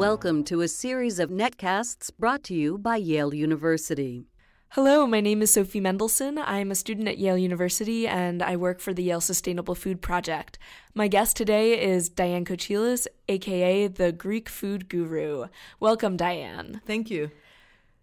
[0.00, 4.24] Welcome to a series of netcasts brought to you by Yale University.
[4.70, 6.42] Hello, my name is Sophie Mendelson.
[6.42, 10.58] I'm a student at Yale University and I work for the Yale Sustainable Food Project.
[10.94, 15.48] My guest today is Diane Kochilas, aka the Greek food guru.
[15.80, 16.80] Welcome, Diane.
[16.86, 17.30] Thank you.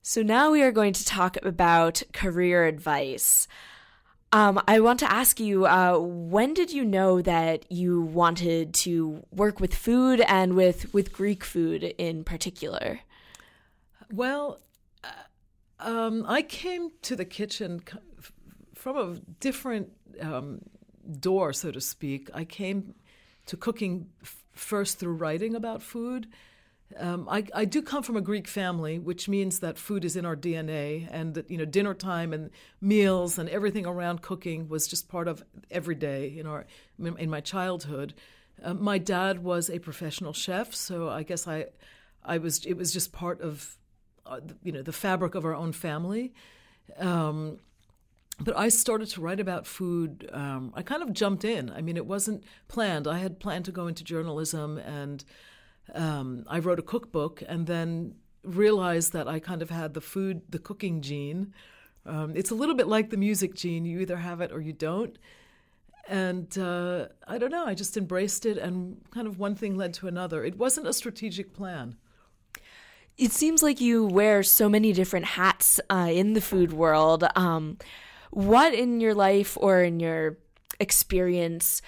[0.00, 3.48] So now we are going to talk about career advice.
[4.32, 9.24] Um, I want to ask you, uh, when did you know that you wanted to
[9.32, 13.00] work with food and with, with Greek food in particular?
[14.12, 14.60] Well,
[15.02, 15.08] uh,
[15.80, 17.82] um, I came to the kitchen
[18.74, 19.90] from a different
[20.20, 20.60] um,
[21.18, 22.30] door, so to speak.
[22.32, 22.94] I came
[23.46, 26.28] to cooking f- first through writing about food
[26.98, 30.26] um, I, I, do come from a Greek family, which means that food is in
[30.26, 34.88] our DNA, and that you know dinner time and meals and everything around cooking was
[34.88, 36.66] just part of every day in our
[36.98, 38.14] in my childhood.
[38.62, 41.66] Um, my dad was a professional chef, so I guess I
[42.24, 43.76] I was it was just part of
[44.26, 46.32] uh, you know the fabric of our own family.
[46.98, 47.58] Um,
[48.42, 50.28] but I started to write about food.
[50.32, 51.70] Um, I kind of jumped in.
[51.70, 53.06] I mean, it wasn't planned.
[53.06, 55.24] I had planned to go into journalism and
[55.94, 60.42] um, I wrote a cookbook and then realized that I kind of had the food,
[60.48, 61.52] the cooking gene.
[62.06, 63.84] Um, it's a little bit like the music gene.
[63.84, 65.18] You either have it or you don't.
[66.08, 69.94] And uh, I don't know, I just embraced it, and kind of one thing led
[69.94, 70.42] to another.
[70.42, 71.96] It wasn't a strategic plan.
[73.16, 77.24] It seems like you wear so many different hats uh, in the food world.
[77.36, 77.78] Um,
[78.30, 80.38] what in your life or in your
[80.80, 81.82] experience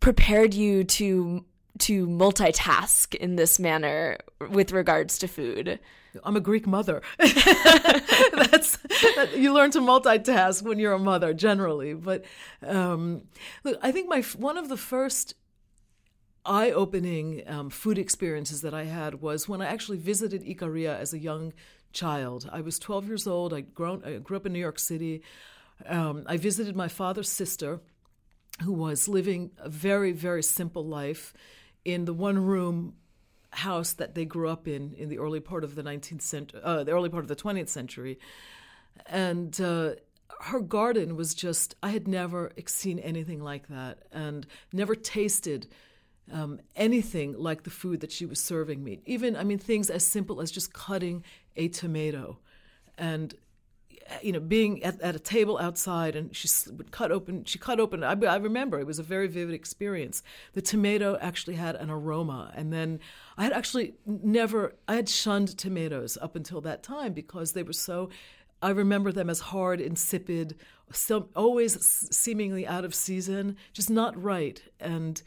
[0.00, 1.44] prepared you to
[1.80, 4.18] to multitask in this manner
[4.50, 5.80] with regards to food.
[6.22, 7.02] I'm a Greek mother.
[7.18, 8.76] That's
[9.16, 11.94] that, you learn to multitask when you're a mother, generally.
[11.94, 12.24] But
[12.62, 13.22] um,
[13.64, 15.34] look, I think my one of the first
[16.46, 21.18] eye-opening um, food experiences that I had was when I actually visited Ikaria as a
[21.18, 21.54] young
[21.92, 22.48] child.
[22.52, 23.54] I was 12 years old.
[23.54, 25.22] I grown I grew up in New York City.
[25.86, 27.80] Um, I visited my father's sister,
[28.62, 31.34] who was living a very very simple life
[31.84, 32.94] in the one room
[33.50, 36.84] house that they grew up in in the early part of the 19th century, uh,
[36.84, 38.18] the early part of the 20th century.
[39.06, 39.94] And uh,
[40.40, 45.68] her garden was just, I had never seen anything like that and never tasted
[46.32, 49.00] um, anything like the food that she was serving me.
[49.06, 51.22] Even, I mean, things as simple as just cutting
[51.56, 52.38] a tomato
[52.96, 53.34] and
[54.22, 57.44] you know, being at, at a table outside, and she would cut open.
[57.44, 58.02] She cut open.
[58.04, 60.22] I, I remember it was a very vivid experience.
[60.52, 63.00] The tomato actually had an aroma, and then
[63.36, 64.74] I had actually never.
[64.88, 68.10] I had shunned tomatoes up until that time because they were so.
[68.62, 70.56] I remember them as hard, insipid,
[70.92, 74.62] so, always seemingly out of season, just not right.
[74.80, 75.20] And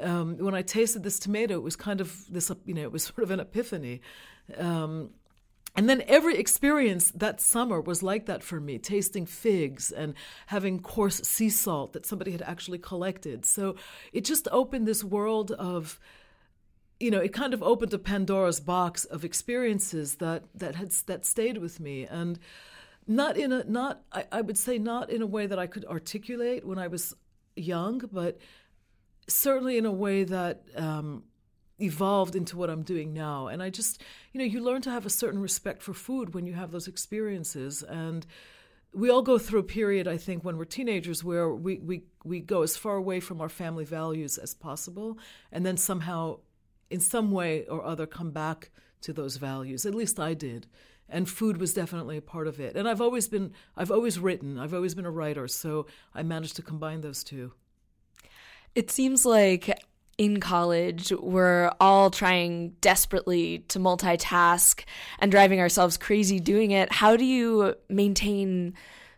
[0.00, 2.50] um, when I tasted this tomato, it was kind of this.
[2.64, 4.00] You know, it was sort of an epiphany.
[4.58, 5.10] Um,
[5.76, 10.14] and then every experience that summer was like that for me, tasting figs and
[10.46, 13.44] having coarse sea salt that somebody had actually collected.
[13.44, 13.74] So
[14.12, 15.98] it just opened this world of,
[17.00, 21.26] you know, it kind of opened a Pandora's box of experiences that that had that
[21.26, 22.38] stayed with me and
[23.08, 25.84] not in a not I, I would say not in a way that I could
[25.86, 27.16] articulate when I was
[27.56, 28.38] young, but
[29.26, 31.24] certainly in a way that um,
[31.80, 33.48] evolved into what I'm doing now.
[33.48, 34.00] And I just,
[34.32, 36.88] you know, you learn to have a certain respect for food when you have those
[36.88, 37.82] experiences.
[37.82, 38.26] And
[38.92, 42.40] we all go through a period, I think, when we're teenagers where we, we, we
[42.40, 45.18] go as far away from our family values as possible
[45.50, 46.38] and then somehow,
[46.90, 48.70] in some way or other, come back
[49.00, 49.84] to those values.
[49.84, 50.66] At least I did.
[51.08, 52.76] And food was definitely a part of it.
[52.76, 56.56] And I've always been, I've always written, I've always been a writer, so I managed
[56.56, 57.52] to combine those two.
[58.74, 59.78] It seems like
[60.18, 64.84] in college, we're all trying desperately to multitask
[65.18, 66.92] and driving ourselves crazy doing it.
[66.92, 68.74] How do you maintain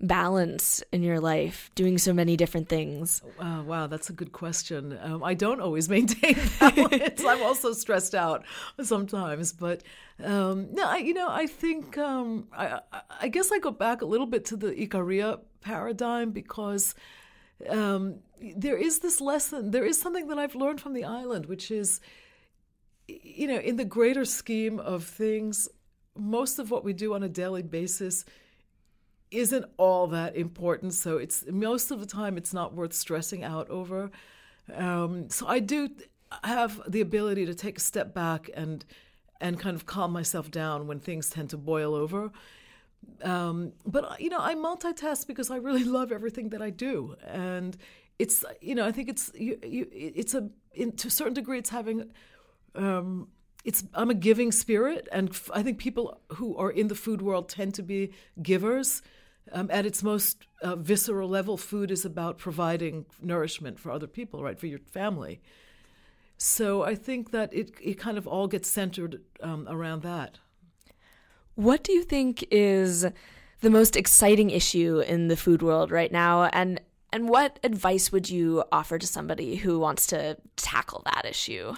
[0.00, 3.22] balance in your life doing so many different things?
[3.38, 4.98] Uh, wow, that's a good question.
[5.02, 7.24] Um, I don't always maintain balance.
[7.24, 8.44] I'm also stressed out
[8.82, 9.82] sometimes, but
[10.22, 12.80] um, no, I, you know, I think um, I,
[13.20, 16.94] I guess I go back a little bit to the Ikaria paradigm because
[17.68, 18.20] um,
[18.56, 22.00] there is this lesson, there is something that I've learned from the island, which is,
[23.08, 25.68] you know, in the greater scheme of things,
[26.16, 28.24] most of what we do on a daily basis
[29.30, 30.94] isn't all that important.
[30.94, 34.10] So it's most of the time it's not worth stressing out over.
[34.74, 35.90] Um, so I do
[36.44, 38.84] have the ability to take a step back and
[39.42, 42.30] and kind of calm myself down when things tend to boil over.
[43.22, 47.76] Um, but you know, I multitask because I really love everything that I do, and
[48.18, 51.58] it's you know, I think it's you, you, it's a in, to a certain degree,
[51.58, 52.10] it's having
[52.74, 53.28] um,
[53.64, 57.22] it's I'm a giving spirit, and f- I think people who are in the food
[57.22, 58.12] world tend to be
[58.42, 59.02] givers.
[59.52, 64.44] Um, at its most uh, visceral level, food is about providing nourishment for other people,
[64.44, 65.40] right, for your family.
[66.36, 70.38] So I think that it it kind of all gets centered um, around that.
[71.54, 73.06] What do you think is
[73.60, 76.80] the most exciting issue in the food world right now, and
[77.12, 81.74] and what advice would you offer to somebody who wants to tackle that issue?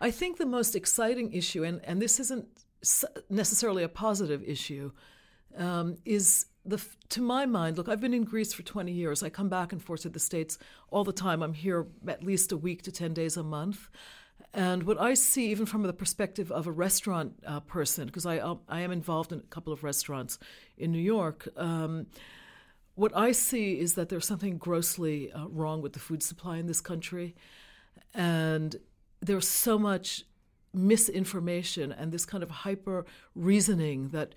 [0.00, 2.46] I think the most exciting issue, and, and this isn't
[3.28, 4.92] necessarily a positive issue,
[5.56, 7.78] um, is the to my mind.
[7.78, 9.22] Look, I've been in Greece for 20 years.
[9.22, 10.58] I come back and forth to the States
[10.90, 11.42] all the time.
[11.42, 13.88] I'm here at least a week to 10 days a month.
[14.56, 18.38] And what I see, even from the perspective of a restaurant uh, person, because I
[18.38, 20.38] um, I am involved in a couple of restaurants
[20.78, 22.06] in New York, um,
[22.94, 26.66] what I see is that there's something grossly uh, wrong with the food supply in
[26.66, 27.36] this country,
[28.14, 28.76] and
[29.20, 30.24] there's so much
[30.72, 33.04] misinformation and this kind of hyper
[33.34, 34.34] reasoning that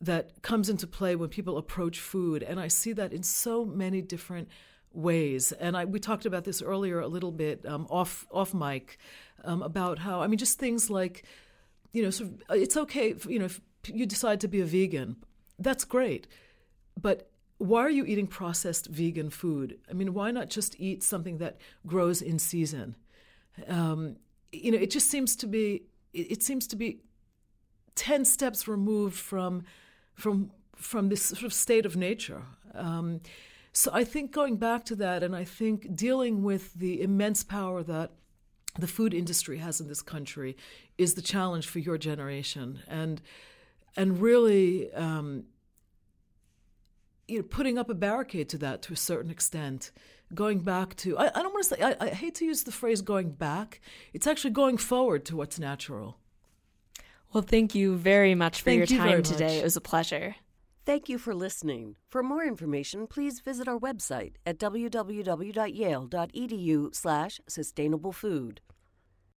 [0.00, 4.00] that comes into play when people approach food, and I see that in so many
[4.00, 4.48] different
[4.92, 5.52] ways.
[5.52, 8.98] And I, we talked about this earlier a little bit um, off off mic
[9.44, 11.24] um, about how I mean just things like
[11.92, 14.60] you know sort of, uh, it's okay if, you know if you decide to be
[14.60, 15.16] a vegan,
[15.58, 16.26] that's great,
[17.00, 19.78] but why are you eating processed vegan food?
[19.90, 22.96] I mean, why not just eat something that grows in season?
[23.68, 24.16] Um,
[24.50, 25.82] you know, it just seems to be
[26.14, 27.02] it, seems to be
[27.94, 29.64] ten steps removed from
[30.14, 32.42] from from this sort of state of nature.
[32.74, 33.20] Um,
[33.72, 37.82] so I think going back to that, and I think dealing with the immense power
[37.82, 38.12] that
[38.78, 40.56] the food industry has in this country
[40.98, 43.20] is the challenge for your generation, and
[43.96, 44.92] and really.
[44.92, 45.44] Um,
[47.28, 49.92] you know, putting up a barricade to that to a certain extent,
[50.34, 52.72] going back to, I, I don't want to say, I, I hate to use the
[52.72, 53.80] phrase going back.
[54.12, 56.18] It's actually going forward to what's natural.
[57.32, 59.44] Well, thank you very much for Thank your you time today.
[59.44, 59.54] much.
[59.58, 60.34] It was a pleasure.
[60.86, 61.96] Thank you for listening.
[62.08, 64.94] For more information, please visit our website at www.yale.edu
[66.94, 68.60] slash sustainable food.